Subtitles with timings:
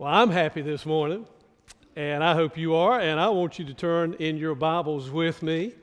[0.00, 1.26] Well, I'm happy this morning,
[1.94, 2.98] and I hope you are.
[2.98, 5.74] And I want you to turn in your Bibles with me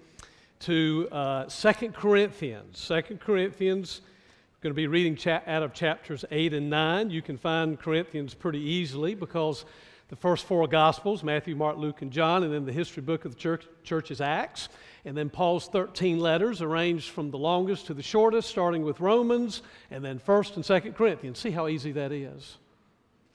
[0.61, 2.83] to uh, 2 Corinthians.
[2.87, 7.11] 2 Corinthians, I'm going to be reading cha- out of chapters 8 and 9.
[7.11, 9.65] You can find Corinthians pretty easily because
[10.09, 13.35] the first four Gospels Matthew, Mark, Luke, and John, and then the history book of
[13.35, 14.69] the church, church is Acts.
[15.05, 19.61] And then Paul's 13 letters, arranged from the longest to the shortest, starting with Romans,
[19.91, 21.37] and then 1st and 2nd Corinthians.
[21.37, 22.57] See how easy that is.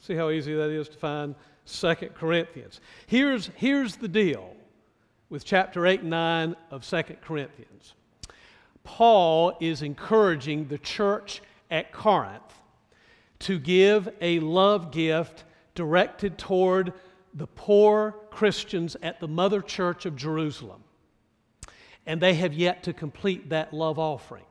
[0.02, 2.80] See how easy that is to find Second Corinthians.
[3.06, 4.56] Here's, here's the deal
[5.30, 7.94] with chapter 8 and 9 of Second Corinthians.
[8.82, 11.40] Paul is encouraging the church
[11.70, 12.42] at Corinth
[13.38, 15.44] to give a love gift
[15.76, 16.94] directed toward
[17.32, 20.82] the poor Christians at the mother church of Jerusalem.
[22.06, 24.46] And they have yet to complete that love offering.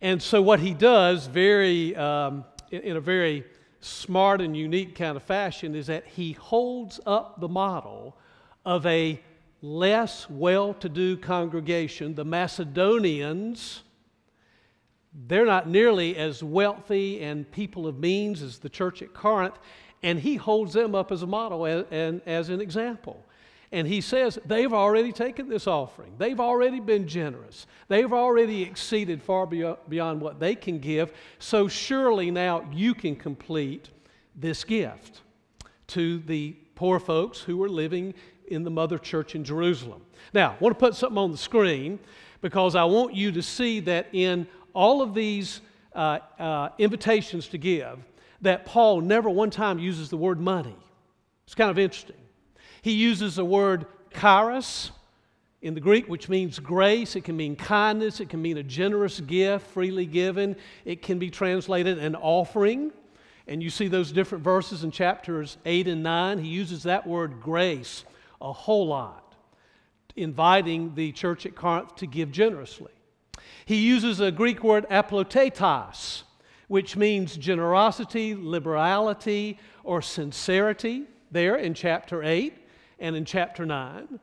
[0.00, 3.44] And so, what he does, very, um, in a very
[3.84, 8.16] smart and unique kind of fashion is that he holds up the model
[8.64, 9.20] of a
[9.60, 12.14] less well to do congregation.
[12.14, 13.82] The Macedonians,
[15.26, 19.58] they're not nearly as wealthy and people of means as the church at Corinth,
[20.02, 23.24] and he holds them up as a model and, and as an example.
[23.72, 26.12] And he says, they've already taken this offering.
[26.18, 27.66] They've already been generous.
[27.88, 31.12] They've already exceeded far beyond what they can give.
[31.38, 33.88] So surely now you can complete
[34.36, 35.22] this gift
[35.88, 38.12] to the poor folks who are living
[38.48, 40.02] in the mother church in Jerusalem.
[40.34, 41.98] Now, I want to put something on the screen
[42.42, 45.62] because I want you to see that in all of these
[45.94, 47.98] uh, uh, invitations to give,
[48.42, 50.76] that Paul never one time uses the word money.
[51.46, 52.16] It's kind of interesting.
[52.82, 53.86] He uses the word
[54.18, 54.90] charis
[55.62, 57.14] in the Greek, which means grace.
[57.14, 58.20] It can mean kindness.
[58.20, 60.56] It can mean a generous gift, freely given.
[60.84, 62.90] It can be translated an offering.
[63.46, 66.38] And you see those different verses in chapters 8 and 9.
[66.38, 68.04] He uses that word grace
[68.40, 69.36] a whole lot,
[70.16, 72.90] inviting the church at Corinth to give generously.
[73.64, 76.24] He uses a Greek word aplotetos,
[76.66, 82.61] which means generosity, liberality, or sincerity, there in chapter 8
[83.02, 84.18] and in chapter 9.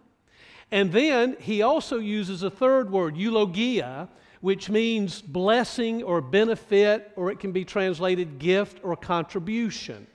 [0.71, 4.07] And then he also uses a third word, eulogia,
[4.41, 10.07] which means blessing or benefit, or it can be translated gift or contribution.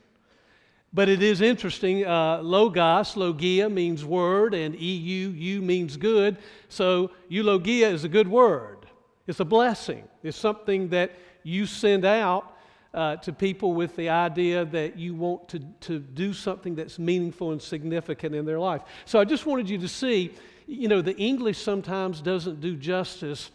[0.93, 2.07] But it is interesting.
[2.07, 6.39] Uh, logos, logia means word, and eu, you means good.
[6.69, 8.87] So eulogia is a good word.
[9.27, 10.05] It's a blessing.
[10.23, 11.11] It's something that
[11.43, 12.54] you send out
[12.95, 17.51] uh, to people with the idea that you want to, to do something that's meaningful
[17.51, 18.83] and significant in their life.
[19.05, 20.33] So I just wanted you to see,
[20.67, 23.51] you know, the English sometimes doesn't do justice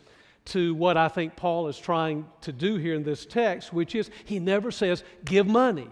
[0.46, 4.12] to what I think Paul is trying to do here in this text, which is
[4.26, 5.88] he never says, give money.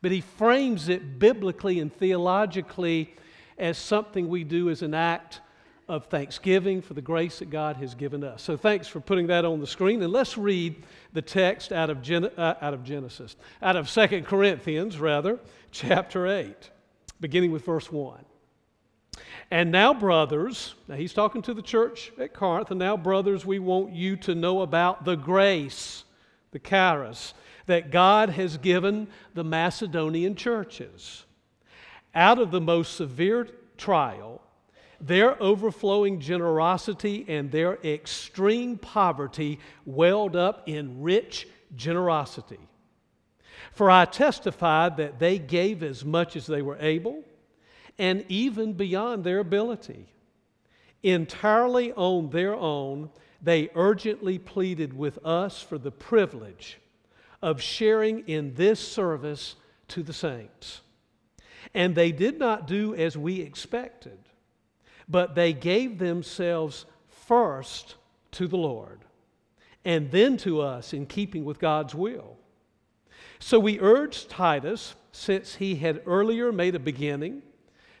[0.00, 3.14] But he frames it biblically and theologically
[3.58, 5.40] as something we do as an act
[5.88, 8.42] of thanksgiving for the grace that God has given us.
[8.42, 10.02] So thanks for putting that on the screen.
[10.02, 10.84] And let's read
[11.14, 15.38] the text out of, Gen- uh, out of Genesis, out of Second Corinthians, rather,
[15.70, 16.70] chapter 8,
[17.20, 18.22] beginning with verse 1.
[19.50, 23.58] And now, brothers, now he's talking to the church at Corinth, and now, brothers, we
[23.58, 26.04] want you to know about the grace,
[26.50, 27.32] the charis,
[27.64, 31.24] that God has given the Macedonian churches.
[32.14, 34.42] Out of the most severe trial,
[35.00, 42.58] their overflowing generosity and their extreme poverty welled up in rich generosity.
[43.72, 47.22] For I testified that they gave as much as they were able,
[47.98, 50.06] and even beyond their ability.
[51.02, 53.10] Entirely on their own,
[53.40, 56.78] they urgently pleaded with us for the privilege
[57.40, 59.54] of sharing in this service
[59.88, 60.80] to the saints.
[61.72, 64.18] And they did not do as we expected
[65.08, 67.96] but they gave themselves first
[68.32, 69.00] to the Lord
[69.84, 72.36] and then to us in keeping with God's will.
[73.38, 77.42] So we urged Titus, since he had earlier made a beginning,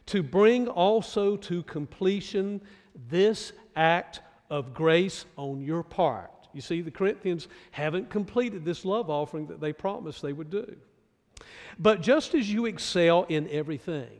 [0.06, 2.60] to bring also to completion
[3.08, 4.20] this act
[4.50, 6.32] of grace on your part.
[6.52, 10.76] You see, the Corinthians haven't completed this love offering that they promised they would do.
[11.78, 14.10] But just as you excel in everything,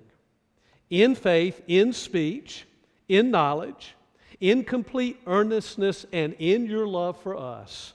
[0.90, 2.66] in faith, in speech,
[3.08, 3.94] in knowledge,
[4.40, 7.94] in complete earnestness, and in your love for us,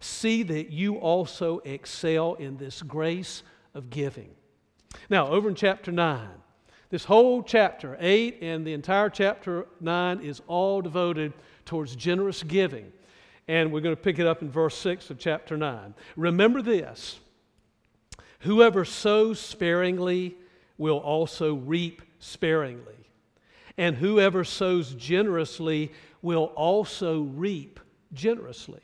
[0.00, 3.42] see that you also excel in this grace
[3.74, 4.30] of giving.
[5.08, 6.28] Now, over in chapter 9,
[6.90, 11.32] this whole chapter, 8 and the entire chapter 9, is all devoted
[11.64, 12.92] towards generous giving.
[13.46, 15.94] And we're going to pick it up in verse 6 of chapter 9.
[16.16, 17.20] Remember this
[18.40, 20.36] Whoever sows sparingly
[20.78, 22.99] will also reap sparingly,
[23.76, 27.80] and whoever sows generously will also reap
[28.12, 28.82] generously.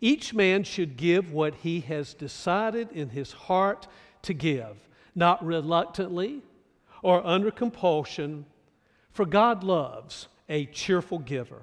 [0.00, 3.88] Each man should give what he has decided in his heart
[4.22, 6.42] to give, not reluctantly
[7.02, 8.46] or under compulsion,
[9.10, 11.62] for God loves a cheerful giver.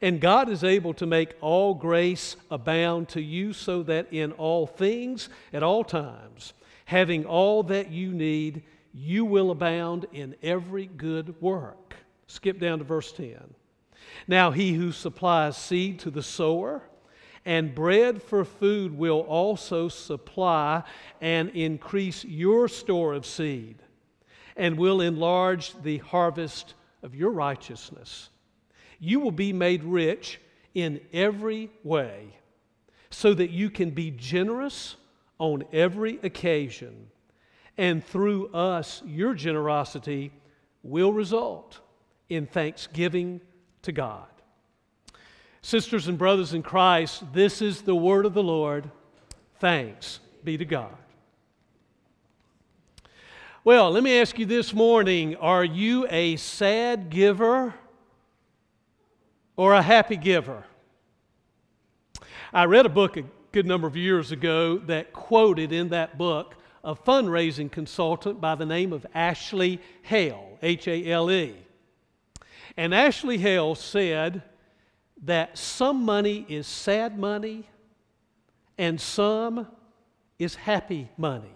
[0.00, 4.66] And God is able to make all grace abound to you so that in all
[4.66, 6.52] things, at all times,
[6.84, 8.62] having all that you need,
[8.92, 11.94] you will abound in every good work.
[12.26, 13.54] Skip down to verse 10.
[14.26, 16.82] Now, he who supplies seed to the sower
[17.44, 20.82] and bread for food will also supply
[21.20, 23.76] and increase your store of seed
[24.56, 28.28] and will enlarge the harvest of your righteousness.
[28.98, 30.40] You will be made rich
[30.74, 32.36] in every way
[33.10, 34.96] so that you can be generous
[35.38, 37.08] on every occasion.
[37.78, 40.32] And through us, your generosity
[40.82, 41.80] will result
[42.28, 43.40] in thanksgiving
[43.82, 44.26] to God.
[45.62, 48.90] Sisters and brothers in Christ, this is the word of the Lord.
[49.60, 50.96] Thanks be to God.
[53.64, 57.74] Well, let me ask you this morning are you a sad giver
[59.56, 60.64] or a happy giver?
[62.52, 66.54] I read a book a good number of years ago that quoted in that book
[66.88, 71.54] a fundraising consultant by the name of Ashley Hale, H A L E.
[72.78, 74.42] And Ashley Hale said
[75.24, 77.68] that some money is sad money
[78.78, 79.66] and some
[80.38, 81.52] is happy money.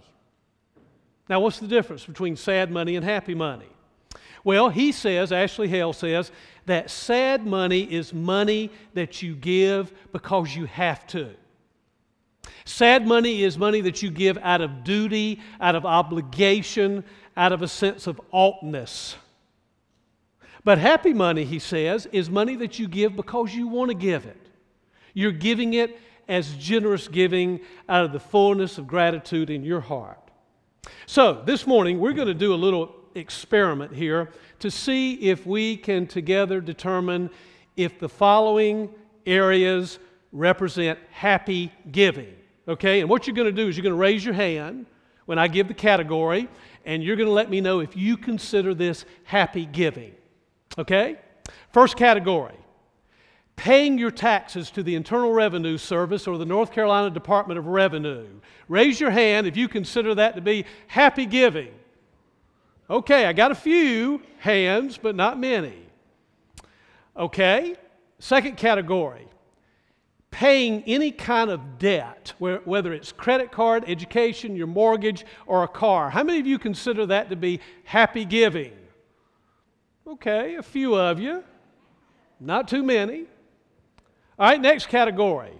[1.30, 3.70] Now, what's the difference between sad money and happy money?
[4.44, 6.30] Well, he says, Ashley Hale says,
[6.66, 11.34] that sad money is money that you give because you have to.
[12.64, 17.04] Sad money is money that you give out of duty, out of obligation,
[17.36, 19.16] out of a sense of oughtness.
[20.64, 24.26] But happy money, he says, is money that you give because you want to give
[24.26, 24.36] it.
[25.12, 25.98] You're giving it
[26.28, 30.18] as generous giving out of the fullness of gratitude in your heart.
[31.06, 34.30] So, this morning, we're going to do a little experiment here
[34.60, 37.30] to see if we can together determine
[37.76, 38.90] if the following
[39.26, 39.98] areas
[40.32, 42.34] represent happy giving.
[42.66, 43.00] Okay?
[43.00, 44.86] And what you're going to do is you're going to raise your hand
[45.26, 46.48] when I give the category,
[46.84, 50.12] and you're going to let me know if you consider this happy giving.
[50.78, 51.18] Okay?
[51.72, 52.54] First category
[53.56, 58.26] paying your taxes to the Internal Revenue Service or the North Carolina Department of Revenue.
[58.68, 61.68] Raise your hand if you consider that to be happy giving.
[62.90, 65.86] Okay, I got a few hands, but not many.
[67.16, 67.76] Okay,
[68.18, 69.28] second category
[70.32, 76.10] paying any kind of debt, whether it's credit card, education, your mortgage, or a car.
[76.10, 78.72] How many of you consider that to be happy giving?
[80.06, 81.44] Okay, a few of you.
[82.40, 83.26] Not too many.
[84.38, 85.52] All right, next category.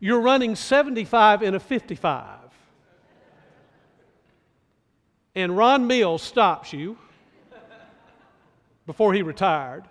[0.00, 2.40] You're running 75 in a 55.
[5.34, 6.98] And Ron Mills stops you
[8.84, 9.84] before he retired,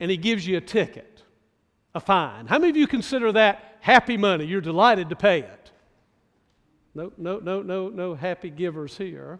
[0.00, 1.22] and he gives you a ticket,
[1.94, 2.46] a fine.
[2.46, 4.44] How many of you consider that happy money?
[4.44, 5.70] You're delighted to pay it.
[6.94, 9.38] No, no, no, no, no happy givers here.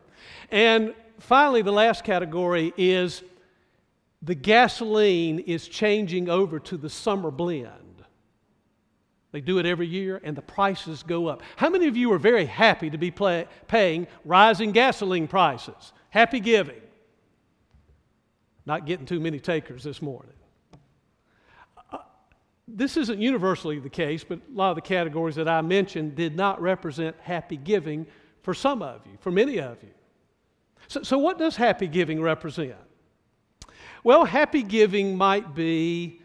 [0.50, 3.23] And finally, the last category is
[4.23, 8.04] the gasoline is changing over to the summer blend.
[9.33, 11.42] They do it every year, and the prices go up.
[11.57, 15.92] How many of you are very happy to be play, paying rising gasoline prices?
[16.11, 16.80] Happy giving.
[18.66, 20.35] Not getting too many takers this morning.
[22.76, 26.36] This isn't universally the case, but a lot of the categories that I mentioned did
[26.36, 28.06] not represent happy giving
[28.42, 29.90] for some of you, for many of you.
[30.88, 32.74] So, so what does happy giving represent?
[34.02, 36.20] Well, happy giving might be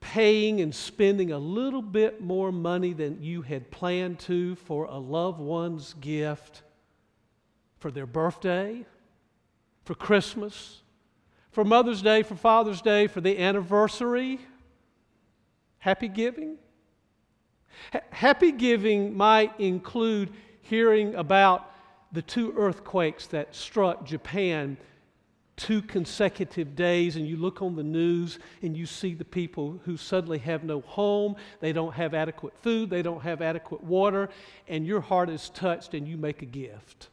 [0.00, 4.98] paying and spending a little bit more money than you had planned to for a
[4.98, 6.62] loved one's gift
[7.78, 8.84] for their birthday,
[9.84, 10.82] for Christmas,
[11.52, 14.40] for Mother's Day, for Father's Day, for the anniversary.
[15.82, 16.58] Happy giving?
[18.10, 21.72] happy giving might include hearing about
[22.12, 24.76] the two earthquakes that struck Japan
[25.56, 29.96] two consecutive days and you look on the news and you see the people who
[29.96, 34.28] suddenly have no home, they don't have adequate food, they don't have adequate water,
[34.68, 37.08] and your heart is touched and you make a gift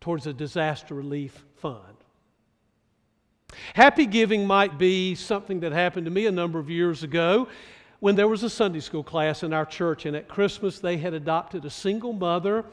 [0.00, 1.97] towards a disaster relief fund.
[3.74, 7.48] Happy giving might be something that happened to me a number of years ago
[8.00, 11.14] when there was a Sunday school class in our church, and at Christmas they had
[11.14, 12.64] adopted a single mother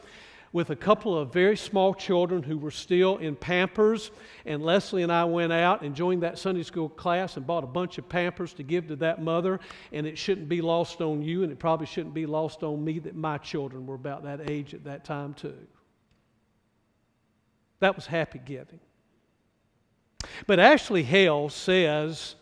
[0.52, 4.10] with a couple of very small children who were still in Pampers.
[4.46, 7.66] And Leslie and I went out and joined that Sunday school class and bought a
[7.66, 9.60] bunch of Pampers to give to that mother.
[9.92, 13.00] And it shouldn't be lost on you, and it probably shouldn't be lost on me
[13.00, 15.58] that my children were about that age at that time, too.
[17.80, 18.80] That was happy giving.
[20.46, 22.34] But Ashley Hale says,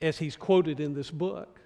[0.00, 1.60] as he's quoted in this book,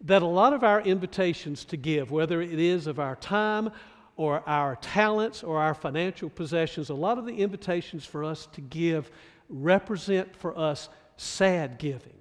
[0.00, 3.70] that a lot of our invitations to give, whether it is of our time
[4.16, 8.60] or our talents or our financial possessions, a lot of the invitations for us to
[8.60, 9.10] give
[9.48, 12.18] represent for us sad giving,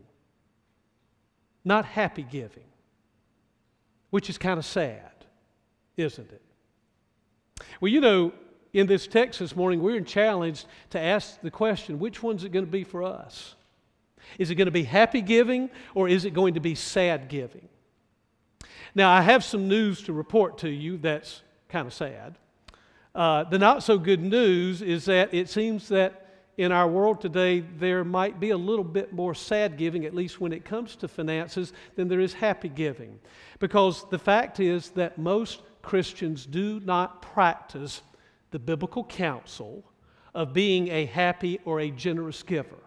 [1.65, 2.63] not happy giving,
[4.11, 5.11] which is kind of sad,
[5.97, 6.41] isn't it?
[7.79, 8.33] Well, you know,
[8.73, 12.65] in this text this morning, we're challenged to ask the question which one's it going
[12.65, 13.55] to be for us?
[14.37, 17.67] Is it going to be happy giving or is it going to be sad giving?
[18.93, 22.37] Now, I have some news to report to you that's kind of sad.
[23.13, 27.59] Uh, the not so good news is that it seems that in our world today
[27.59, 31.07] there might be a little bit more sad giving, at least when it comes to
[31.07, 33.19] finances, than there is happy giving.
[33.59, 38.01] Because the fact is that most Christians do not practice
[38.51, 39.84] the biblical counsel
[40.34, 42.77] of being a happy or a generous giver.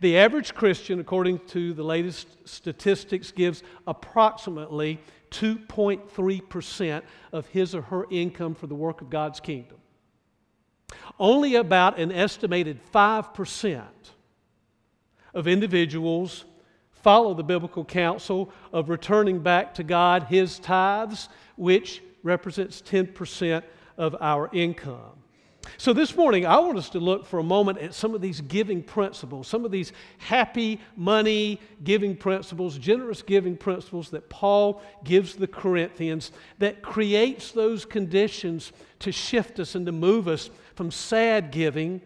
[0.00, 5.00] The average Christian, according to the latest statistics, gives approximately
[5.30, 7.02] 2.3%
[7.32, 9.78] of his or her income for the work of God's kingdom.
[11.18, 13.82] Only about an estimated 5%
[15.34, 16.44] of individuals
[16.90, 23.62] follow the biblical counsel of returning back to God his tithes, which represents 10%
[23.96, 25.22] of our income.
[25.76, 28.40] So, this morning, I want us to look for a moment at some of these
[28.40, 35.34] giving principles, some of these happy money giving principles, generous giving principles that Paul gives
[35.34, 41.52] the Corinthians that creates those conditions to shift us and to move us from sad
[41.52, 42.00] giving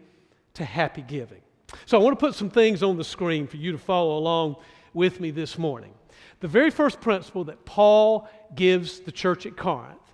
[0.53, 1.41] to happy giving.
[1.85, 4.57] So, I want to put some things on the screen for you to follow along
[4.93, 5.93] with me this morning.
[6.41, 10.06] The very first principle that Paul gives the church at Corinth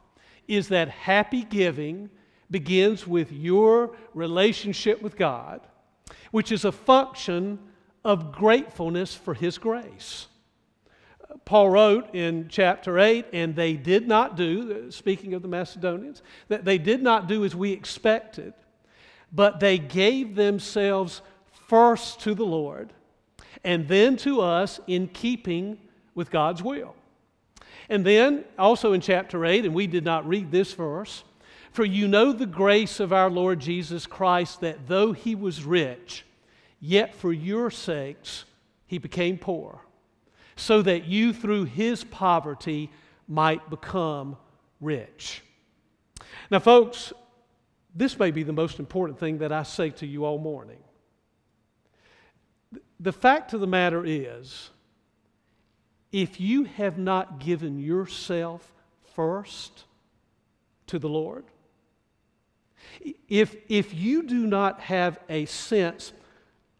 [0.47, 2.09] is that happy giving
[2.49, 5.61] begins with your relationship with God,
[6.31, 7.59] which is a function
[8.03, 10.27] of gratefulness for His grace.
[11.45, 16.63] Paul wrote in chapter 8, and they did not do, speaking of the Macedonians, that
[16.63, 18.53] they did not do as we expected,
[19.31, 21.21] but they gave themselves
[21.67, 22.93] first to the Lord
[23.63, 25.77] and then to us in keeping
[26.13, 26.95] with God's will.
[27.89, 31.23] And then also in chapter 8, and we did not read this verse,
[31.71, 36.25] for you know the grace of our Lord Jesus Christ, that though he was rich,
[36.79, 38.45] yet for your sakes
[38.85, 39.81] he became poor,
[40.55, 42.91] so that you through his poverty
[43.27, 44.37] might become
[44.79, 45.41] rich.
[46.51, 47.11] Now, folks,
[47.95, 50.79] this may be the most important thing that I say to you all morning.
[52.99, 54.69] The fact of the matter is,
[56.13, 58.71] if you have not given yourself
[59.15, 59.83] first
[60.87, 61.43] to the Lord,
[63.27, 66.13] if, if you do not have a sense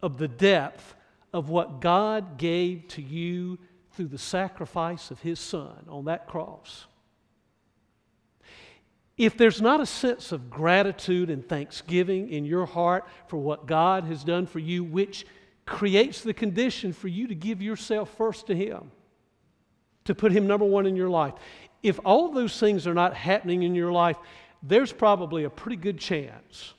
[0.00, 0.94] of the depth
[1.32, 3.58] of what God gave to you
[3.92, 6.86] through the sacrifice of His Son on that cross,
[9.16, 14.04] if there's not a sense of gratitude and thanksgiving in your heart for what God
[14.04, 15.26] has done for you, which
[15.66, 18.90] creates the condition for you to give yourself first to Him,
[20.04, 21.34] to put Him number one in your life.
[21.82, 24.16] If all those things are not happening in your life,
[24.62, 26.74] there's probably a pretty good chance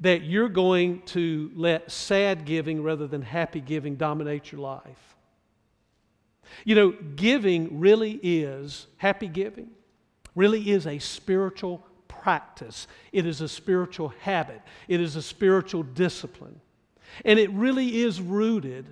[0.00, 5.16] that you're going to let sad giving rather than happy giving dominate your life.
[6.64, 9.70] You know, giving really is, happy giving,
[10.34, 12.88] really is a spiritual practice.
[13.12, 14.60] It is a spiritual habit.
[14.88, 16.60] It is a spiritual discipline.
[17.24, 18.86] And it really is rooted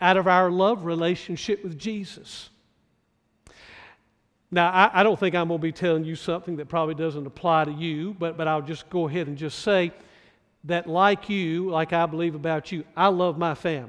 [0.00, 2.50] out of our love relationship with Jesus.
[4.54, 7.26] Now, I, I don't think I'm going to be telling you something that probably doesn't
[7.26, 9.92] apply to you, but, but I'll just go ahead and just say
[10.64, 13.88] that, like you, like I believe about you, I love my family.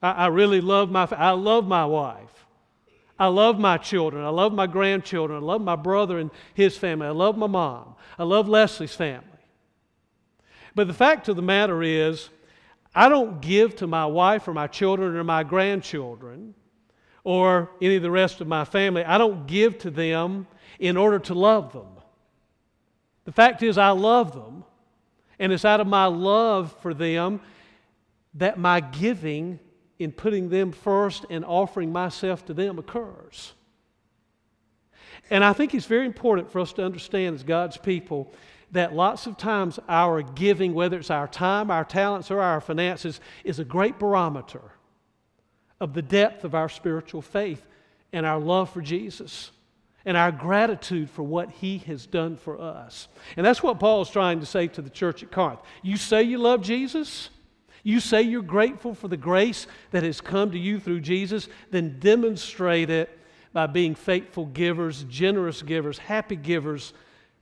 [0.00, 2.46] I, I really love my I love my wife.
[3.18, 4.24] I love my children.
[4.24, 5.42] I love my grandchildren.
[5.42, 7.06] I love my brother and his family.
[7.06, 7.94] I love my mom.
[8.18, 9.28] I love Leslie's family.
[10.74, 12.30] But the fact of the matter is,
[12.94, 16.31] I don't give to my wife or my children or my grandchildren
[17.24, 19.04] or any of the rest of my family.
[19.04, 20.46] I don't give to them
[20.78, 21.86] in order to love them.
[23.24, 24.64] The fact is, I love them,
[25.38, 27.40] and it's out of my love for them
[28.34, 29.60] that my giving
[29.98, 33.52] in putting them first and offering myself to them occurs.
[35.30, 38.32] And I think it's very important for us to understand as God's people
[38.72, 43.20] that lots of times our giving, whether it's our time, our talents, or our finances,
[43.44, 44.62] is a great barometer
[45.82, 47.66] of the depth of our spiritual faith
[48.12, 49.50] and our love for Jesus
[50.04, 53.08] and our gratitude for what he has done for us.
[53.36, 55.58] And that's what Paul is trying to say to the church at Corinth.
[55.82, 57.30] You say you love Jesus,
[57.82, 61.98] you say you're grateful for the grace that has come to you through Jesus, then
[61.98, 63.18] demonstrate it
[63.52, 66.92] by being faithful givers, generous givers, happy givers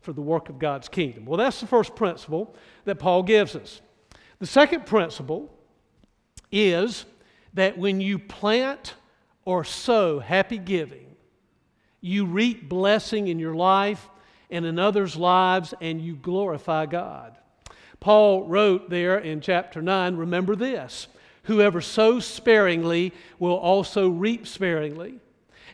[0.01, 1.27] for the work of God's kingdom.
[1.27, 2.55] Well, that's the first principle
[2.87, 3.83] that Paul gives us.
[4.39, 5.51] The second principle
[6.51, 7.05] is
[7.55, 8.95] that when you plant
[9.45, 11.07] or sow happy giving,
[12.01, 14.09] you reap blessing in your life
[14.51, 17.37] and in others' lives, and you glorify God.
[18.01, 21.07] Paul wrote there in chapter 9 remember this
[21.45, 25.19] whoever sows sparingly will also reap sparingly.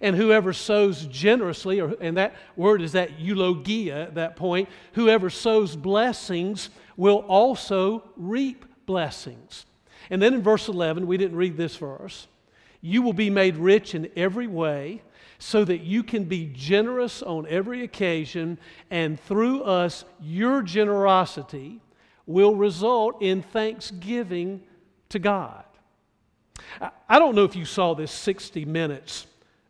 [0.01, 5.31] And whoever sows generously, or, and that word is that eulogia at that point, whoever
[5.31, 9.65] sows blessings will also reap blessings.
[10.11, 12.27] And then in verse 11, we didn't read this verse.
[12.81, 15.03] You will be made rich in every way
[15.39, 18.59] so that you can be generous on every occasion,
[18.91, 21.81] and through us, your generosity
[22.27, 24.63] will result in thanksgiving
[25.11, 25.65] to God.
[27.09, 29.27] I don't know if you saw this 60 Minutes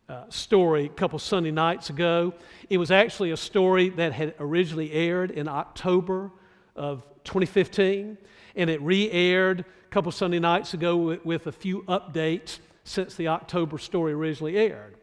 [0.09, 2.33] uh, story a couple Sunday nights ago.
[2.69, 6.31] It was actually a story that had originally aired in October
[6.77, 8.17] of 2015,
[8.55, 13.15] and it re aired a couple Sunday nights ago with, with a few updates since
[13.15, 14.97] the October story originally aired.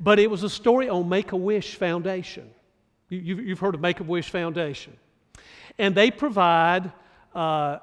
[0.00, 2.50] But it was a story on Make a Wish Foundation.
[3.08, 4.96] You, have heard of Make a Wish Foundation.
[5.78, 6.92] And they provide
[7.34, 7.78] uh,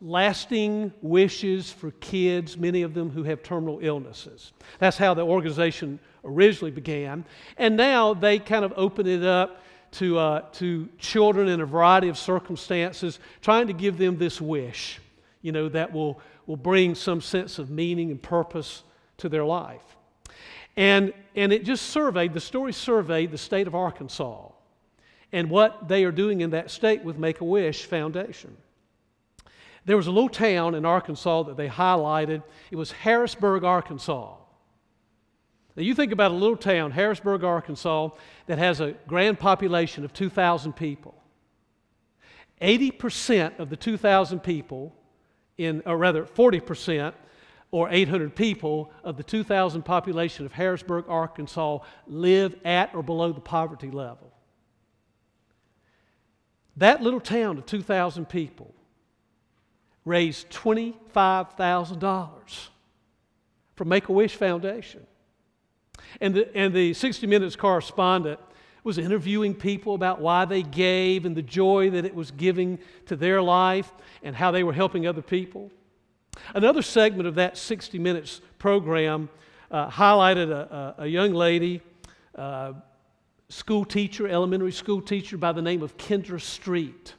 [0.00, 4.52] lasting wishes for kids, many of them who have terminal illnesses.
[4.78, 7.24] That's how the organization originally began.
[7.56, 9.62] And now they kind of open it up
[9.94, 15.00] to, uh, to children in a variety of circumstances, trying to give them this wish,
[15.42, 18.82] you know, that will, will bring some sense of meaning and purpose
[19.18, 19.84] to their life.
[20.76, 24.48] And, and it just surveyed, the story surveyed the state of Arkansas
[25.32, 28.56] and what they are doing in that state with Make a Wish Foundation.
[29.84, 32.42] There was a little town in Arkansas that they highlighted.
[32.70, 34.34] It was Harrisburg, Arkansas.
[35.76, 38.10] Now, you think about a little town, Harrisburg, Arkansas,
[38.46, 41.20] that has a grand population of 2,000 people.
[42.62, 44.94] 80% of the 2,000 people,
[45.58, 47.12] in, or rather 40%,
[47.72, 53.40] or 800 people of the 2,000 population of Harrisburg, Arkansas, live at or below the
[53.40, 54.30] poverty level.
[56.76, 58.72] That little town of 2,000 people
[60.04, 62.68] raised $25,000
[63.74, 65.04] from Make a Wish Foundation.
[66.20, 68.40] And the, and the 60 Minutes correspondent
[68.84, 73.16] was interviewing people about why they gave and the joy that it was giving to
[73.16, 73.90] their life
[74.22, 75.70] and how they were helping other people.
[76.54, 79.28] Another segment of that 60 Minutes program
[79.70, 81.80] uh, highlighted a, a, a, young lady,
[82.34, 82.74] uh,
[83.48, 87.14] school teacher, elementary school teacher by the name of Kendra Street.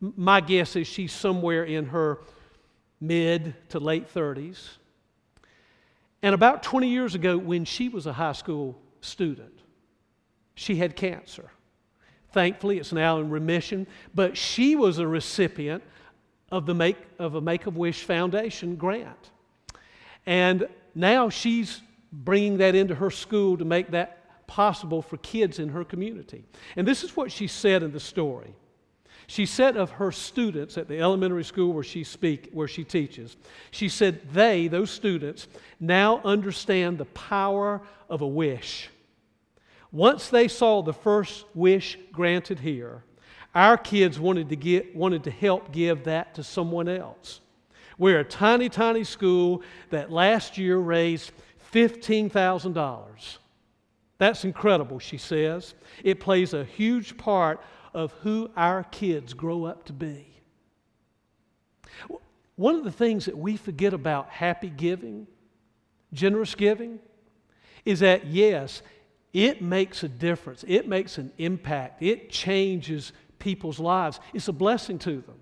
[0.00, 2.20] My guess is she's somewhere in her
[3.00, 4.56] mid to late 30s.
[6.22, 9.60] And about 20 years ago, when she was a high school student,
[10.54, 11.50] she had cancer.
[12.32, 15.82] Thankfully, it's now in remission, but she was a recipient
[16.50, 19.30] of, the make, of a Make a Wish Foundation grant.
[20.24, 21.80] And now she's
[22.12, 26.44] bringing that into her school to make that possible for kids in her community.
[26.76, 28.54] And this is what she said in the story.
[29.32, 33.38] She said of her students at the elementary school where she speak, where she teaches,
[33.70, 35.48] she said they, those students,
[35.80, 38.90] now understand the power of a wish.
[39.90, 43.04] Once they saw the first wish granted here,
[43.54, 47.40] our kids wanted to, get, wanted to help give that to someone else.
[47.96, 51.32] We're a tiny, tiny school that last year raised
[51.72, 53.38] $15,000.
[54.18, 55.72] That's incredible, she says.
[56.04, 57.62] It plays a huge part
[57.94, 60.28] of who our kids grow up to be.
[62.56, 65.26] One of the things that we forget about happy giving,
[66.12, 66.98] generous giving,
[67.84, 68.82] is that yes,
[69.32, 70.64] it makes a difference.
[70.68, 72.02] It makes an impact.
[72.02, 74.20] It changes people's lives.
[74.34, 75.40] It's a blessing to them.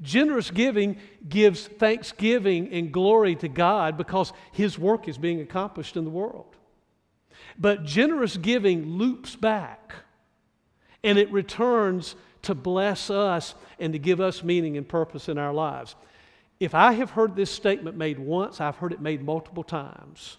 [0.00, 0.96] Generous giving
[1.28, 6.56] gives thanksgiving and glory to God because His work is being accomplished in the world.
[7.58, 9.92] But generous giving loops back
[11.04, 15.52] and it returns to bless us and to give us meaning and purpose in our
[15.52, 15.94] lives.
[16.60, 20.38] if I have heard this statement made once, I've heard it made multiple times.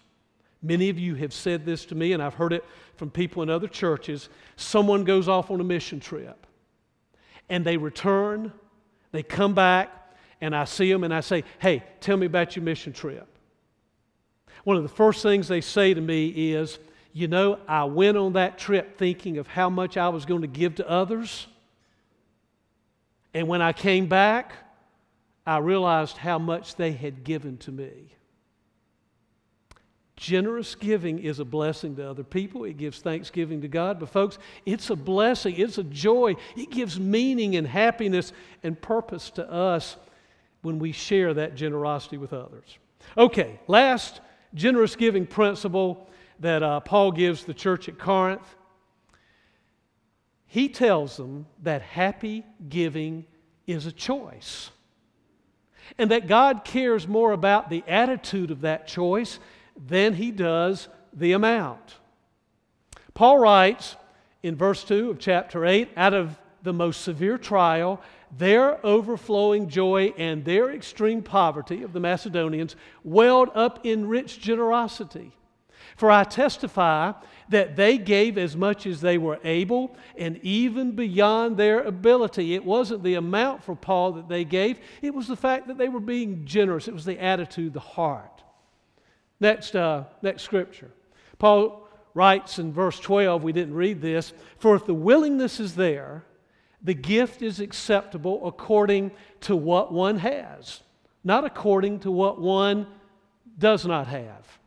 [0.61, 2.65] Many of you have said this to me, and I've heard it
[2.97, 4.27] from people in other churches.
[4.57, 6.45] Someone goes off on a mission trip,
[7.47, 8.51] and they return,
[9.13, 9.89] they come back,
[10.41, 13.27] and I see them and I say, Hey, tell me about your mission trip.
[14.63, 16.79] One of the first things they say to me is,
[17.11, 20.47] You know, I went on that trip thinking of how much I was going to
[20.47, 21.47] give to others.
[23.33, 24.53] And when I came back,
[25.45, 28.13] I realized how much they had given to me.
[30.15, 32.65] Generous giving is a blessing to other people.
[32.65, 33.99] It gives thanksgiving to God.
[33.99, 35.55] But, folks, it's a blessing.
[35.57, 36.35] It's a joy.
[36.57, 39.95] It gives meaning and happiness and purpose to us
[40.61, 42.77] when we share that generosity with others.
[43.17, 44.19] Okay, last
[44.53, 48.55] generous giving principle that uh, Paul gives the church at Corinth.
[50.45, 53.25] He tells them that happy giving
[53.67, 54.71] is a choice.
[55.97, 59.39] And that God cares more about the attitude of that choice
[59.87, 61.95] than he does the amount.
[63.13, 63.95] Paul writes
[64.43, 68.01] in verse 2 of chapter 8 out of the most severe trial,
[68.37, 75.31] their overflowing joy and their extreme poverty of the Macedonians welled up in rich generosity.
[75.99, 77.11] For I testify
[77.49, 82.55] that they gave as much as they were able and even beyond their ability.
[82.55, 85.89] It wasn't the amount for Paul that they gave, it was the fact that they
[85.89, 86.87] were being generous.
[86.87, 88.43] It was the attitude, the heart.
[89.41, 90.89] Next, uh, next scripture.
[91.37, 96.23] Paul writes in verse 12, we didn't read this, for if the willingness is there,
[96.81, 100.81] the gift is acceptable according to what one has,
[101.25, 102.87] not according to what one
[103.57, 104.58] does not have.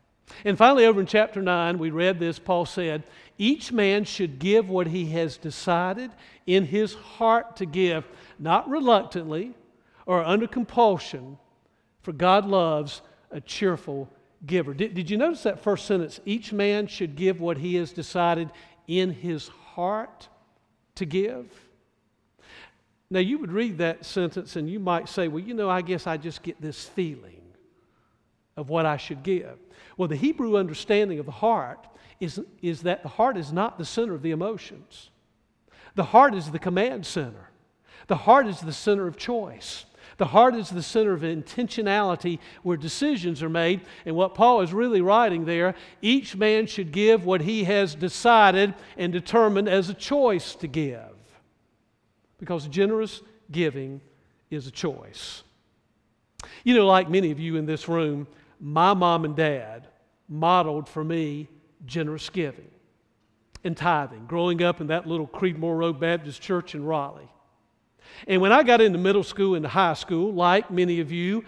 [0.45, 2.39] And finally, over in chapter 9, we read this.
[2.39, 3.05] Paul said,
[3.39, 6.11] Each man should give what he has decided
[6.47, 8.07] in his heart to give,
[8.39, 9.55] not reluctantly
[10.07, 11.39] or under compulsion,
[12.03, 14.09] for God loves a cheerful
[14.45, 14.75] giver.
[14.75, 16.21] Did, did you notice that first sentence?
[16.25, 18.51] Each man should give what he has decided
[18.89, 20.29] in his heart
[20.97, 21.47] to give.
[23.11, 26.07] Now, you would read that sentence and you might say, well, you know, I guess
[26.07, 27.42] I just get this feeling
[28.57, 29.59] of what I should give.
[29.97, 31.87] Well, the Hebrew understanding of the heart
[32.21, 35.11] is, is that the heart is not the center of the emotions,
[35.95, 37.51] the heart is the command center,
[38.07, 39.85] the heart is the center of choice.
[40.19, 43.81] The heart is the center of intentionality where decisions are made.
[44.05, 48.75] And what Paul is really writing there each man should give what he has decided
[48.97, 51.17] and determined as a choice to give.
[52.39, 54.01] Because generous giving
[54.51, 55.43] is a choice.
[56.65, 58.27] You know, like many of you in this room,
[58.63, 59.89] my mom and dad
[60.29, 61.49] modeled for me
[61.85, 62.71] generous giving
[63.65, 67.29] and tithing, growing up in that little Creedmoor Road Baptist Church in Raleigh.
[68.29, 71.45] And when I got into middle school and high school, like many of you,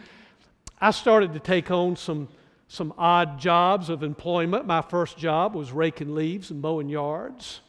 [0.80, 2.28] I started to take on some,
[2.66, 4.66] some odd jobs of employment.
[4.66, 7.60] My first job was raking leaves and mowing yards.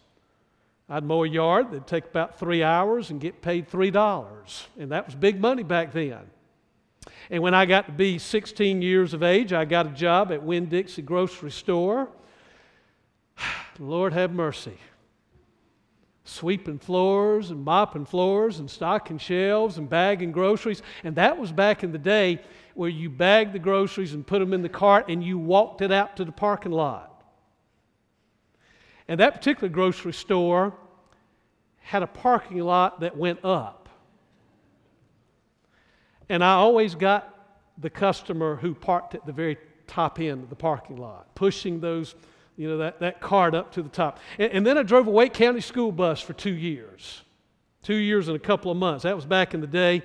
[0.89, 4.65] I'd mow a yard that'd take about three hours and get paid $3.
[4.77, 6.21] And that was big money back then.
[7.29, 10.43] And when I got to be 16 years of age, I got a job at
[10.43, 12.09] Winn Dixie Grocery Store.
[13.79, 14.77] Lord have mercy
[16.25, 20.81] sweeping floors and mopping floors and stocking shelves and bagging groceries.
[21.03, 22.41] And that was back in the day
[22.73, 25.91] where you bagged the groceries and put them in the cart and you walked it
[25.91, 27.23] out to the parking lot.
[29.07, 30.73] And that particular grocery store
[31.79, 33.84] had a parking lot that went up.
[36.29, 37.31] And I always got
[37.77, 39.57] the customer who parked at the very
[39.88, 42.15] top end of the parking lot, pushing those
[42.57, 44.19] you know, that, that card up to the top.
[44.39, 47.21] And, and, then I drove a Wake County school bus for two years.
[47.83, 49.03] Two years and a couple of months.
[49.03, 50.03] That was back in the day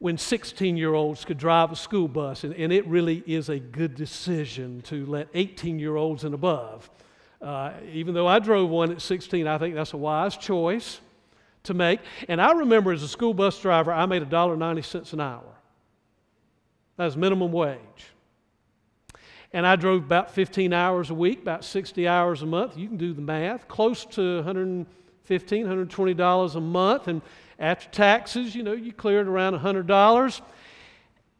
[0.00, 2.44] when 16 year olds could drive a school bus.
[2.44, 6.90] And, and, it really is a good decision to let 18 year olds and above.
[7.40, 11.00] Uh, even though I drove one at 16, I think that's a wise choice
[11.64, 12.00] to make.
[12.28, 15.42] And I remember as a school bus driver, I made $1.90 an hour.
[16.96, 17.78] That was minimum wage.
[19.52, 22.76] And I drove about 15 hours a week, about 60 hours a month.
[22.76, 24.86] You can do the math, close to $115,
[25.28, 27.08] $120 a month.
[27.08, 27.20] And
[27.58, 30.40] after taxes, you know, you cleared around $100.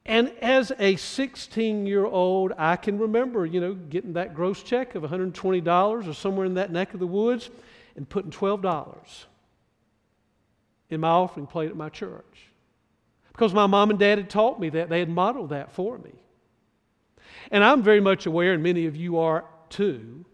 [0.07, 4.97] And as a 16 year old, I can remember, you know, getting that gross check
[4.97, 7.51] of $120 or somewhere in that neck of the woods
[7.97, 9.27] and putting $12
[10.91, 12.51] in my offering plate at my church.
[13.33, 16.13] Because my mom and dad had taught me that, they had modeled that for me.
[17.51, 20.25] And I'm very much aware, and many of you are too,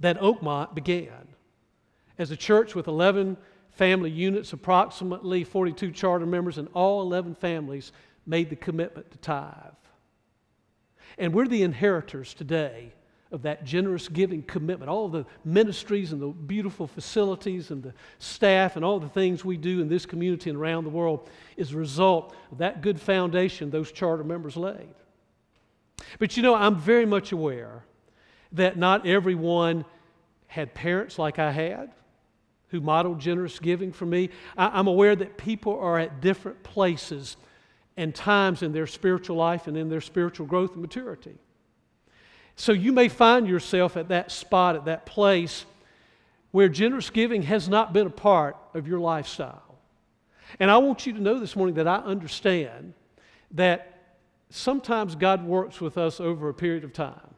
[0.00, 1.28] that Oakmont began
[2.18, 3.36] as a church with 11
[3.70, 7.92] family units, approximately 42 charter members, and all 11 families
[8.26, 9.54] made the commitment to tithe.
[11.16, 12.92] And we're the inheritors today
[13.30, 14.90] of that generous giving commitment.
[14.90, 19.56] All the ministries and the beautiful facilities and the staff and all the things we
[19.56, 23.70] do in this community and around the world is a result of that good foundation
[23.70, 24.94] those charter members laid.
[26.18, 27.84] But you know, I'm very much aware
[28.52, 29.84] that not everyone
[30.46, 31.92] had parents like I had
[32.68, 34.30] who modeled generous giving for me.
[34.56, 37.36] I, am aware that people are at different places
[37.96, 41.36] and times in their spiritual life and in their spiritual growth and maturity.
[42.58, 45.64] So you may find yourself at that spot, at that place
[46.50, 49.78] where generous giving has not been a part of your lifestyle.
[50.58, 52.94] And I want you to know this morning that I understand
[53.52, 54.16] that
[54.50, 57.32] sometimes God works with us over a period of time.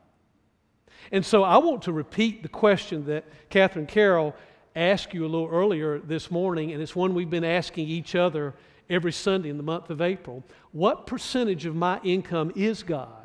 [1.13, 4.35] And so I want to repeat the question that Catherine Carroll
[4.75, 8.55] asked you a little earlier this morning, and it's one we've been asking each other
[8.89, 10.43] every Sunday in the month of April.
[10.73, 13.21] What percentage of my income is God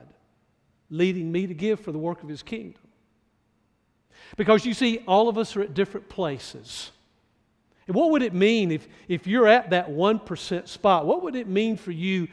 [0.90, 2.82] leading me to give for the work of His kingdom?
[4.38, 6.92] Because you see, all of us are at different places.
[7.88, 11.06] And what would it mean if, if you're at that 1% spot?
[11.06, 12.28] What would it mean for you?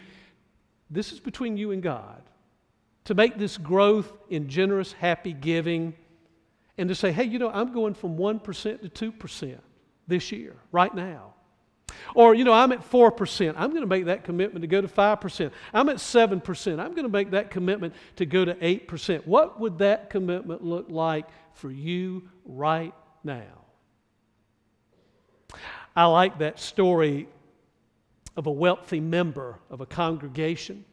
[0.91, 2.23] This is between you and God
[3.05, 5.95] to make this growth in generous, happy giving
[6.79, 9.59] and to say, hey, you know, I'm going from 1% to 2%
[10.07, 11.35] this year, right now.
[12.15, 13.55] Or, you know, I'm at 4%.
[13.57, 15.51] I'm going to make that commitment to go to 5%.
[15.73, 16.81] I'm at 7%.
[16.81, 19.27] I'm going to make that commitment to go to 8%.
[19.27, 23.65] What would that commitment look like for you right now?
[25.95, 27.29] I like that story
[28.37, 30.85] of a wealthy member of a congregation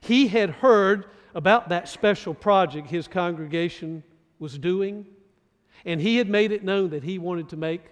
[0.00, 4.02] he had heard about that special project his congregation
[4.38, 5.06] was doing,
[5.84, 7.82] and he had made it known that he wanted to make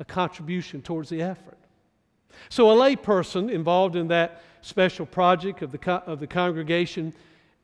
[0.00, 1.58] a contribution towards the effort.
[2.48, 7.14] So, a layperson involved in that special project of the, co- of the congregation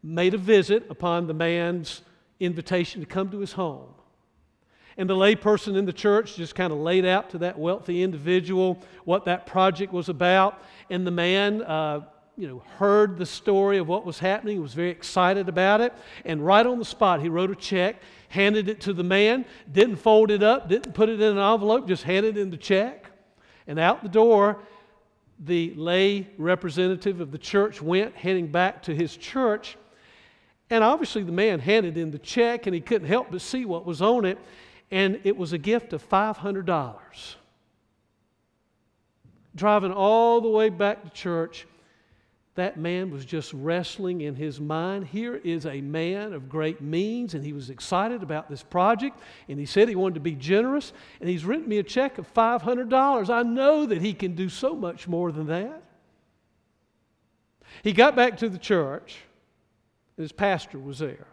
[0.03, 2.03] made a visit upon the man's
[2.39, 3.89] invitation to come to his home.
[4.99, 8.83] And the layperson in the church just kind of laid out to that wealthy individual
[9.05, 10.63] what that project was about.
[10.89, 12.01] And the man uh,
[12.37, 15.93] you know, heard the story of what was happening, was very excited about it,
[16.25, 17.97] and right on the spot, he wrote a check,
[18.29, 21.89] handed it to the man, didn't fold it up, didn't put it in an envelope,
[21.89, 23.11] just handed in the check.
[23.67, 24.59] And out the door,
[25.39, 29.77] the lay representative of the church went, heading back to his church.
[30.69, 33.87] And obviously, the man handed in the check, and he couldn't help but see what
[33.87, 34.39] was on it,
[34.91, 36.97] and it was a gift of $500.
[39.55, 41.67] Driving all the way back to church,
[42.57, 45.07] that man was just wrestling in his mind.
[45.07, 49.59] Here is a man of great means, and he was excited about this project, and
[49.59, 53.31] he said he wanted to be generous, and he's written me a check of $500.
[53.31, 55.83] I know that he can do so much more than that.
[57.83, 59.19] He got back to the church,
[60.17, 61.27] and his pastor was there.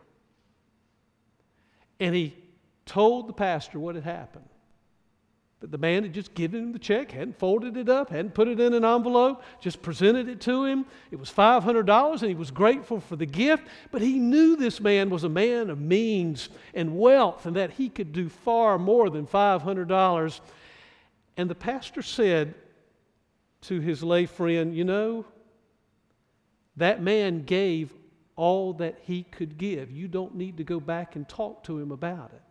[1.99, 2.35] And he
[2.85, 4.49] told the pastor what had happened
[5.63, 8.49] that the man had just given him the check, hadn't folded it up, hadn't put
[8.49, 10.85] it in an envelope, just presented it to him.
[11.09, 15.09] It was $500 and he was grateful for the gift, but he knew this man
[15.09, 19.25] was a man of means and wealth and that he could do far more than
[19.25, 20.41] $500.
[21.37, 22.55] And the pastor said
[23.61, 25.23] to his lay friend, You know,
[26.75, 27.93] that man gave
[28.35, 29.91] all that he could give.
[29.91, 32.41] You don't need to go back and talk to him about it.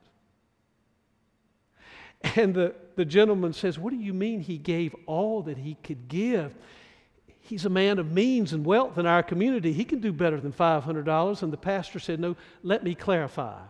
[2.36, 6.08] And the, the gentleman says, What do you mean he gave all that he could
[6.08, 6.54] give?
[7.40, 9.72] He's a man of means and wealth in our community.
[9.72, 11.42] He can do better than $500.
[11.42, 13.60] And the pastor said, No, let me clarify.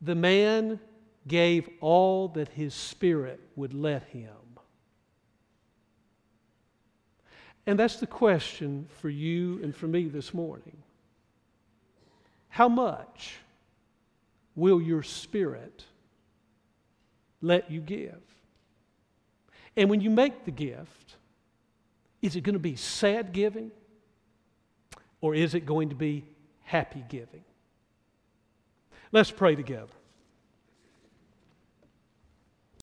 [0.00, 0.80] The man
[1.28, 4.30] gave all that his spirit would let him.
[7.66, 10.82] And that's the question for you and for me this morning.
[12.48, 13.36] How much
[14.56, 15.84] will your spirit
[17.42, 18.20] let you give.
[19.76, 21.16] And when you make the gift,
[22.22, 23.70] is it going to be sad giving
[25.20, 26.24] or is it going to be
[26.62, 27.44] happy giving?
[29.10, 29.92] Let's pray together.